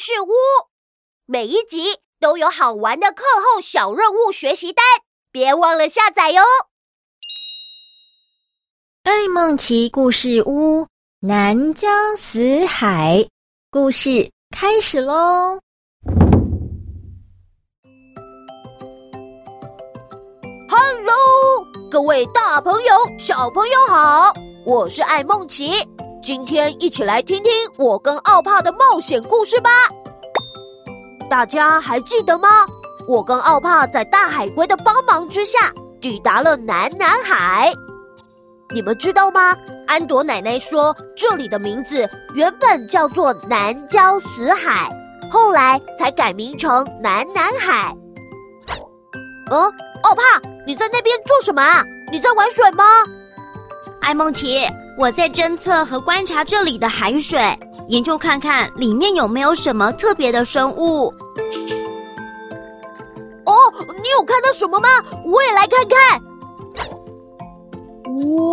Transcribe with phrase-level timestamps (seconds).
[0.00, 0.32] 事屋，
[1.26, 4.82] 每一集都有好玩的课后小任务学习单，
[5.30, 6.42] 别忘了下载哟。
[9.02, 10.86] 爱梦奇故事屋
[11.20, 13.28] 南疆死海
[13.70, 15.60] 故事开始喽
[20.70, 21.12] ！Hello，
[21.90, 24.32] 各位大朋友、小朋友好，
[24.64, 25.72] 我是爱孟奇。
[26.22, 29.70] 今天一起来听听我跟奥帕的冒险故事吧！
[31.30, 32.66] 大家还记得吗？
[33.08, 35.58] 我跟奥帕在大海龟的帮忙之下，
[35.98, 37.72] 抵达了南南海。
[38.74, 39.56] 你们知道吗？
[39.86, 44.90] 安朵奶奶说，这里的名字原本叫做南礁死海，
[45.30, 47.96] 后来才改名成南南海。
[49.50, 50.22] 呃，奥帕，
[50.66, 51.82] 你在那边做什么啊？
[52.12, 52.84] 你在玩水吗？
[54.02, 54.66] 艾梦琪。
[54.98, 57.40] 我在侦测和观察这里的海水，
[57.88, 61.12] 研究看看里面有没有什么特别的生物。
[63.46, 63.54] 哦，
[64.02, 64.88] 你有看到什么吗？
[65.24, 66.20] 我也来看看。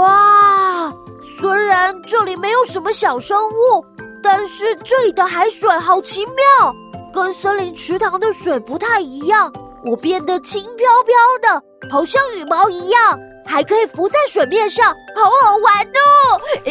[0.00, 0.92] 哇，
[1.40, 3.84] 虽然这里没有什么小生物，
[4.22, 6.72] 但是这里的海水好奇妙，
[7.12, 9.52] 跟森林池塘的水不太一样。
[9.84, 13.18] 我变得轻飘飘的，好像羽毛一样。
[13.46, 16.40] 还可以浮在水面上，好好玩哦！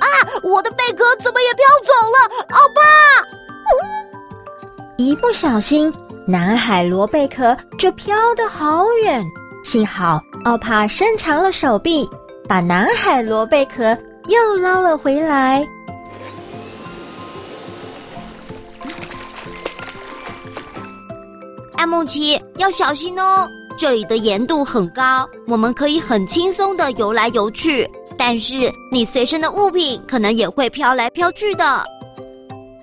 [0.00, 0.06] 啊，
[0.42, 2.18] 我的贝壳怎么也飘走了？
[2.48, 2.80] 奥帕！
[4.96, 5.92] 一不小心，
[6.26, 9.24] 南海螺贝壳就飘得好远。
[9.64, 12.08] 幸好奥帕伸长了手臂，
[12.48, 15.64] 把南海螺贝壳又捞了回来。
[21.82, 23.44] 爱孟奇，要小心哦！
[23.76, 31.64] 这里的盐度很高，我们可以很轻松的游来游去，但是你随身的物品可能也会飘来飘去的。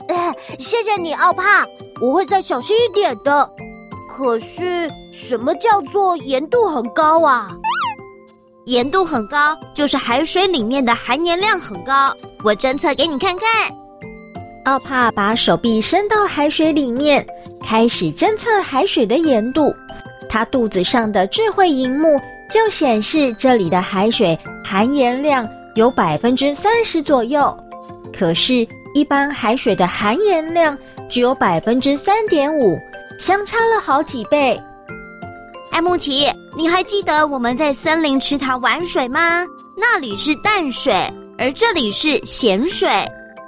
[0.10, 1.66] 哎，谢谢你，奥帕，
[2.02, 3.50] 我会再小心一点的。
[4.10, 7.56] 可是，什么叫做盐度很高啊？
[8.66, 12.14] 盐度很高，就是海水里面的含盐量很高。
[12.44, 13.48] 我侦测给你看看。
[14.66, 17.26] 奥帕把手臂伸到海水里面。
[17.64, 19.76] 开始侦测海水的盐度，
[20.28, 27.56] 它肚子上的智慧荧幕就显示这里的海水含盐量有百分之三十左右。
[28.12, 30.78] 可是，一般海水的含盐量
[31.10, 32.78] 只有百分之三点五，
[33.20, 34.60] 相差了好几倍。
[35.72, 36.28] 爱孟奇，
[36.58, 39.46] 你还记得我们在森林池塘玩水吗？
[39.78, 40.92] 那里是淡水，
[41.38, 42.90] 而这里是咸水，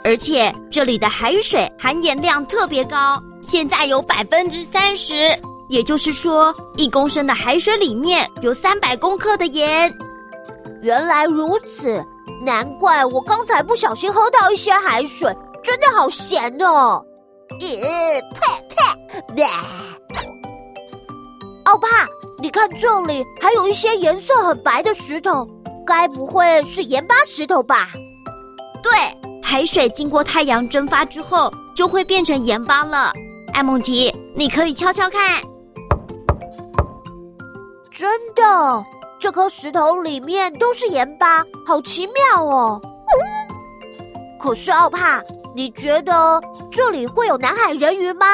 [0.03, 3.19] 而且这里的海水含盐量特别高。
[3.51, 9.93] 现在有百分之三十，也就是说，一公升的海水里面有三百公克的盐。
[10.81, 12.01] 原来如此，
[12.45, 17.03] 难怪我刚才不小心喝到一些海水，真的好咸哦！
[17.59, 18.39] 咦，呸
[19.35, 19.43] 呸！
[21.65, 22.07] 奥帕，
[22.39, 25.45] 你看这里还有一些颜色很白的石头，
[25.85, 27.89] 该不会是盐巴石头吧？
[28.81, 28.91] 对，
[29.43, 33.11] 海水经过太阳蒸发之后，就会变成盐巴了。
[33.53, 35.41] 艾梦琪，你可以敲敲看。
[37.91, 38.83] 真的，
[39.19, 42.81] 这颗石头里面都是盐巴，好奇妙哦。
[44.39, 45.21] 可是奥帕，
[45.55, 46.41] 你觉得
[46.71, 48.25] 这里会有南海人鱼吗？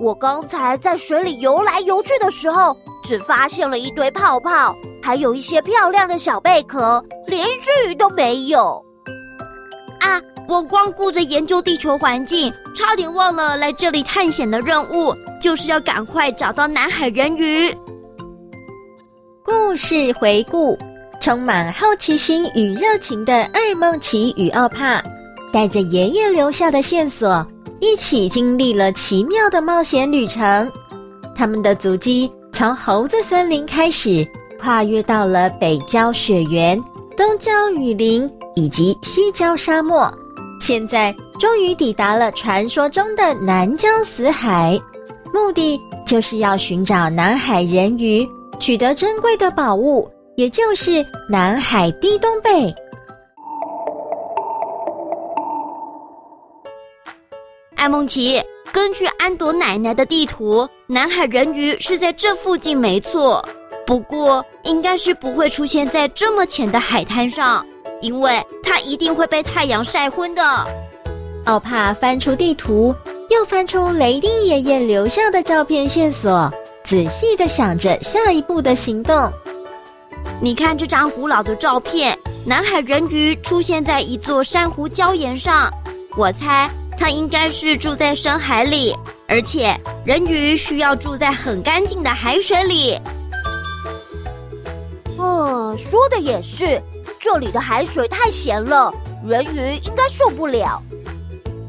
[0.00, 8.84] 我刚才在水里游来游去的时候，只发现了一堆泡泡，还有一些漂亮的小贝壳，连一只鱼都没有。
[10.48, 17.68] 我光顾着研究地球环境，差点忘了来这里探险的任务，就是要赶快找到南海人鱼。
[19.44, 20.78] 故事回顾：
[21.20, 25.02] 充满好奇心与热情的艾梦奇与奥帕，
[25.52, 27.44] 带着爷爷留下的线索，
[27.80, 30.70] 一起经历了奇妙的冒险旅程。
[31.34, 34.26] 他们的足迹从猴子森林开始，
[34.60, 36.80] 跨越到了北郊雪原、
[37.16, 40.08] 东郊雨林以及西郊沙漠。
[40.58, 44.78] 现在终于抵达了传说中的南疆死海，
[45.32, 48.26] 目的就是要寻找南海人鱼，
[48.58, 52.74] 取得珍贵的宝物，也就是南海低东贝。
[57.74, 58.42] 艾梦琪，
[58.72, 63.46] 根据安朵奶奶的地图，南海人鱼是在这附近没错，
[63.86, 67.64] 不过应该是不会出现在这么浅的海滩上。
[68.00, 70.42] 因为它一定会被太阳晒昏的。
[71.44, 72.94] 奥帕翻出地图，
[73.30, 76.52] 又翻出雷丁爷爷留下的照片线索，
[76.84, 79.32] 仔细的想着下一步的行动。
[80.40, 85.72] 你看这张古老的照片，南海人鱼出现在一座珊瑚礁岩上，
[86.16, 86.68] 我猜
[86.98, 88.94] 它应该是住在深海里，
[89.28, 92.98] 而且人鱼需要住在很干净的海水里。
[95.16, 96.82] 哦，说的也是，
[97.20, 98.92] 这里的海水太咸了，
[99.26, 100.82] 人鱼应该受不了。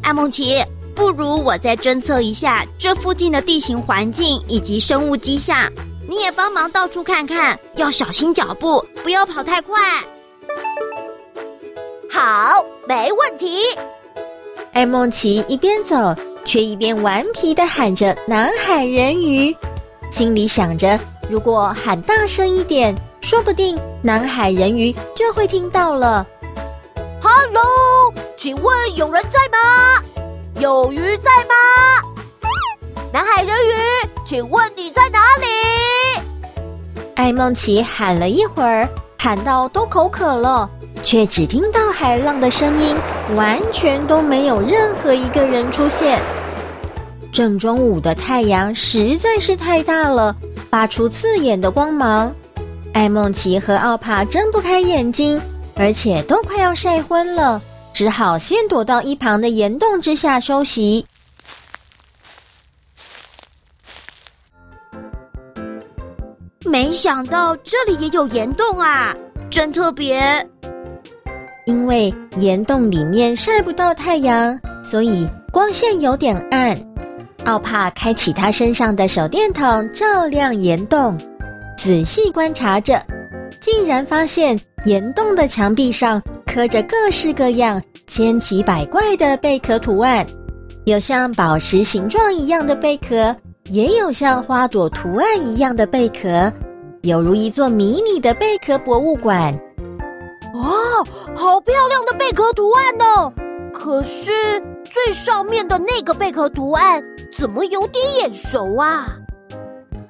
[0.03, 0.63] 艾梦奇，
[0.95, 5.71] 不如我再侦测一下这附近的地形环境以及生物迹象，
[6.07, 9.75] 你也帮忙到处看看，要小心脚步，不要跑太快。
[12.09, 13.59] 好，没问题。
[14.73, 15.95] 艾梦奇一边走，
[16.45, 19.55] 却一边顽皮的喊着“南海人鱼”，
[20.11, 20.99] 心里想着，
[21.29, 22.95] 如果喊大声一点，
[23.27, 26.25] 说不定南海人鱼就会听到了。
[27.21, 30.01] Hello，请问有人在吗？
[30.61, 32.49] 有鱼在吗？
[33.11, 36.21] 南海人鱼，请问你在哪里？
[37.17, 38.87] 艾梦琪喊了一会儿，
[39.17, 40.69] 喊到都口渴了。
[41.03, 42.95] 却只听到海浪的声音，
[43.35, 46.17] 完全都没有任何一个人出现。
[47.33, 50.33] 正中午的太阳实在是太大了，
[50.69, 52.33] 发出刺眼的光芒。
[52.97, 55.39] 爱孟奇和奥帕睁不开眼睛，
[55.75, 57.61] 而且都快要晒昏了，
[57.93, 61.05] 只好先躲到一旁的岩洞之下休息。
[66.65, 69.15] 没想到这里也有岩洞啊，
[69.47, 70.19] 真特别。
[71.67, 76.75] 因为岩洞里面晒不到太阳，所以光线有点暗。
[77.45, 81.15] 奥帕开启他身上的手电筒，照亮岩洞，
[81.77, 83.01] 仔细观察着，
[83.61, 90.25] 竟然发现岩洞的墙壁上刻着各式各样、千奇百怪的贝壳图案，
[90.85, 93.33] 有像宝石形状一样的贝壳，
[93.69, 96.51] 也有像花朵图案一样的贝壳，
[97.03, 99.57] 犹如一座迷你的贝壳博物馆。
[100.55, 100.71] 哇，
[101.35, 103.31] 好漂亮的贝壳图案哦！
[103.71, 104.31] 可是
[104.83, 109.07] 最上面的那个贝壳图案怎么有点眼熟啊？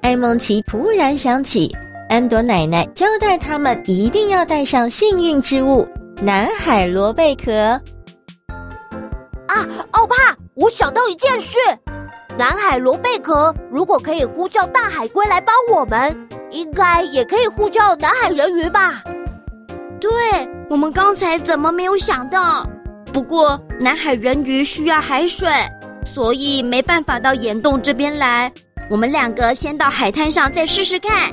[0.00, 1.74] 爱孟奇突然想起，
[2.08, 5.86] 安朵奶奶交代他们一定要带上幸运之物——
[6.22, 7.52] 南海螺贝壳。
[7.52, 10.14] 啊，奥帕，
[10.54, 11.58] 我想到一件事：
[12.38, 16.16] 南海螺贝壳如果可以呼叫大海龟来帮我们，
[16.50, 19.02] 应该也可以呼叫南海人鱼吧？
[20.00, 20.08] 对，
[20.70, 22.64] 我们刚才怎么没有想到？
[23.12, 25.50] 不过南海人鱼需要海水，
[26.14, 28.50] 所以没办法到岩洞这边来。
[28.90, 31.32] 我们两个先到海滩上再试试看。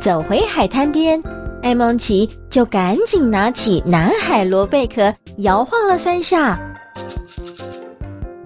[0.00, 1.22] 走回海滩边，
[1.62, 6.58] 艾梦琪就赶紧拿起南海螺贝壳，摇晃了三下。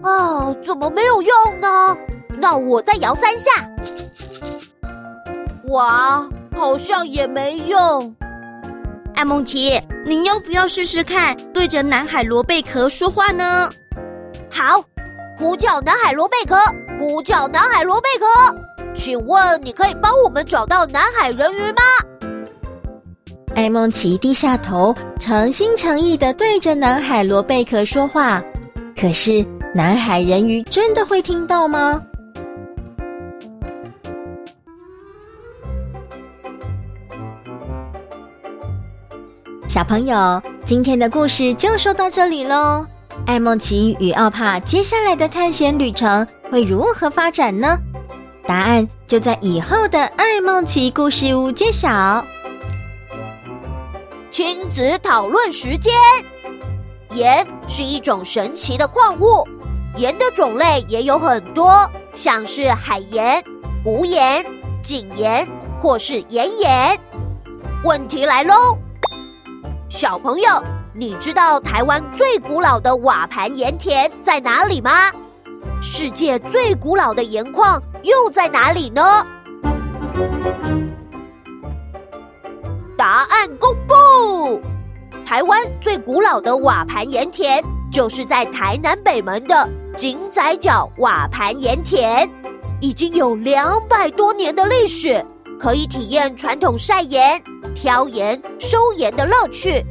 [0.03, 1.97] 啊，怎么没有用呢？
[2.37, 3.51] 那我再摇三下。
[5.69, 8.15] 哇，好像也没用。
[9.15, 13.71] 艾梦琪，你要不要试试看对着南海螺贝壳说话呢？
[14.51, 14.85] 好，
[15.37, 16.57] 呼叫南海螺贝壳，
[16.99, 18.27] 呼叫南海螺贝壳，
[18.95, 21.83] 请问你可以帮我们找到南海人鱼吗？
[23.57, 28.43] 爱孟奇低下头，诚心诚意的对着南海螺贝壳说话。
[28.97, 29.45] 可是
[29.75, 32.01] 南海人鱼真的会听到吗？
[39.69, 42.87] 小朋友，今天的故事就说到这里喽。
[43.27, 47.79] 艾梦奇与奥帕接下来的探险旅程会如何发展呢？
[48.47, 52.25] 答案就在以后的艾梦奇故事屋揭晓。
[54.31, 55.95] 亲子讨论时间：
[57.13, 59.47] 盐是一种神奇的矿物，
[59.97, 63.43] 盐的种类也有很多，像是海盐、
[63.85, 64.45] 无盐、
[64.83, 66.99] 井盐或是岩盐。
[67.85, 68.55] 问题来喽！
[69.89, 70.49] 小朋友，
[70.97, 75.11] 你知道台湾最古老的瓦盘盐田在哪里吗？
[75.83, 79.03] 世界最古老的盐矿又在哪里呢？
[82.97, 84.63] 答案公布！
[85.27, 87.61] 台湾最古老的瓦盘盐田
[87.91, 92.31] 就是在台南北门的井仔角瓦盘盐田，
[92.81, 95.27] 已经有两百多年的历史，
[95.59, 97.43] 可以体验传统晒盐。
[97.75, 99.85] 挑盐、收盐的乐趣，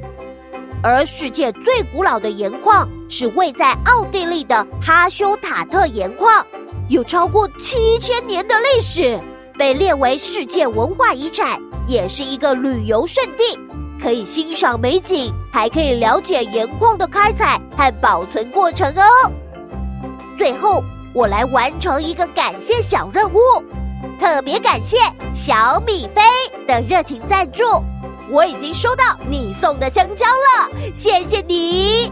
[0.84, 6.46] 而世界最古老的盐矿是位在奥地利的哈修塔特盐矿，
[6.90, 9.18] 有超过七千年的历史，
[9.58, 13.58] 被列为世界文化遗产，也是一个旅游胜地，
[14.02, 19.32] 可以欣赏美景，还可以了解盐矿的开采和保存过程哦。
[20.38, 23.40] 最后，我来完成一个感谢小任务。
[24.20, 24.98] 特别感谢
[25.34, 26.22] 小米飞
[26.68, 27.64] 的热情赞助，
[28.34, 32.12] 我已经收到你送的香蕉了，谢谢你。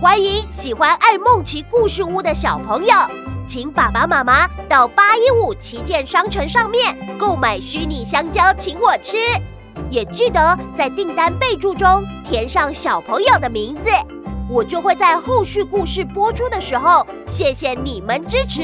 [0.00, 2.94] 欢迎喜欢爱梦奇故事屋的小朋友，
[3.46, 9.18] 请爸爸妈妈到八一五旗舰商城上面购买虚拟香蕉，请我吃。
[9.90, 13.90] 也记得在订单备注中填上小朋友的名字，
[14.48, 18.62] 我就会在后续故事播出的时候，谢谢你们支持，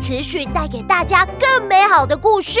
[0.00, 2.60] 持续带给大家更美好的故事。